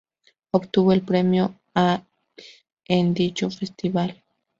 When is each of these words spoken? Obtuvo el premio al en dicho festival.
Obtuvo 0.51 0.93
el 0.93 1.03
premio 1.03 1.59
al 1.75 2.03
en 2.87 3.13
dicho 3.13 3.51
festival. 3.51 4.23